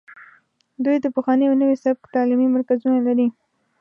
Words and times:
دوی 0.85 0.97
د 1.01 1.05
پخواني 1.15 1.45
او 1.47 1.55
نوي 1.61 1.75
سبک 1.83 2.03
تعلیمي 2.15 2.47
مرکزونه 2.55 2.97
لري 3.07 3.27